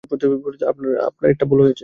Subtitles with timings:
[0.03, 1.79] আপনার একটা ভুল হয়েছে।